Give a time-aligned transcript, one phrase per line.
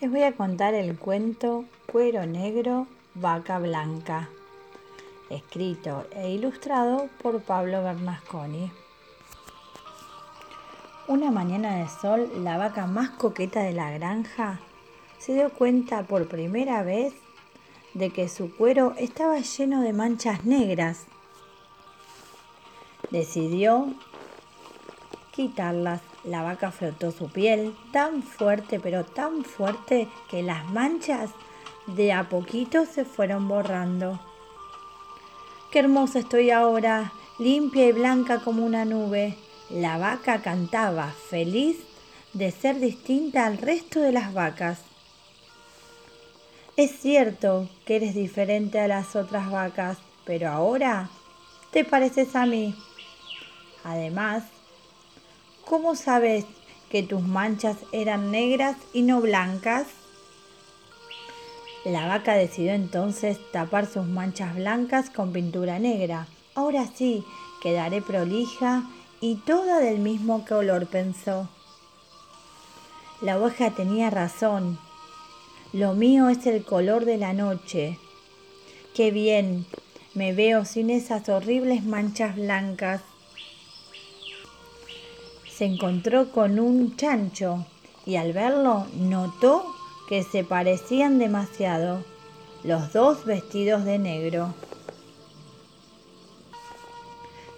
[0.00, 4.30] Les voy a contar el cuento Cuero Negro, Vaca Blanca,
[5.28, 8.72] escrito e ilustrado por Pablo Bernasconi.
[11.06, 14.60] Una mañana de sol, la vaca más coqueta de la granja
[15.18, 17.12] se dio cuenta por primera vez
[17.92, 21.04] de que su cuero estaba lleno de manchas negras.
[23.10, 23.92] Decidió
[25.32, 26.00] quitarlas.
[26.24, 31.30] La vaca frotó su piel tan fuerte, pero tan fuerte, que las manchas
[31.86, 34.20] de a poquito se fueron borrando.
[35.70, 39.36] Qué hermosa estoy ahora, limpia y blanca como una nube.
[39.70, 41.78] La vaca cantaba, feliz
[42.32, 44.80] de ser distinta al resto de las vacas.
[46.76, 51.10] Es cierto que eres diferente a las otras vacas, pero ahora
[51.72, 52.74] te pareces a mí.
[53.84, 54.44] Además,
[55.66, 56.46] ¿Cómo sabes
[56.90, 59.86] que tus manchas eran negras y no blancas?
[61.84, 66.26] La vaca decidió entonces tapar sus manchas blancas con pintura negra.
[66.54, 67.24] Ahora sí,
[67.62, 68.84] quedaré prolija
[69.20, 71.48] y toda del mismo color, pensó.
[73.20, 74.78] La oveja tenía razón.
[75.72, 77.98] Lo mío es el color de la noche.
[78.94, 79.66] Qué bien,
[80.14, 83.02] me veo sin esas horribles manchas blancas
[85.60, 87.66] se encontró con un chancho
[88.06, 89.66] y al verlo notó
[90.08, 92.02] que se parecían demasiado,
[92.64, 94.54] los dos vestidos de negro.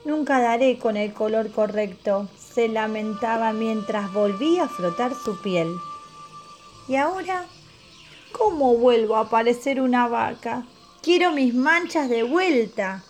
[0.05, 5.69] Nunca daré con el color correcto, se lamentaba mientras volvía a frotar su piel.
[6.89, 7.45] ¿Y ahora?
[8.33, 10.67] ¿Cómo vuelvo a parecer una vaca?
[11.03, 13.05] Quiero mis manchas de vuelta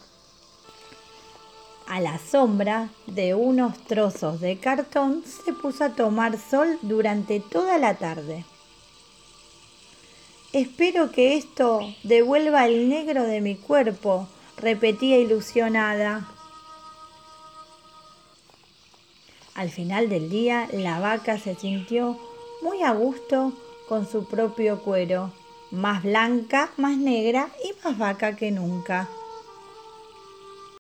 [1.87, 7.79] a la sombra de unos trozos de cartón, se puso a tomar sol durante toda
[7.79, 8.45] la tarde.
[10.53, 16.29] Espero que esto devuelva el negro de mi cuerpo, repetía ilusionada.
[19.55, 22.19] Al final del día, la vaca se sintió
[22.63, 23.53] muy a gusto
[23.89, 25.33] con su propio cuero,
[25.71, 29.09] más blanca, más negra y más vaca que nunca.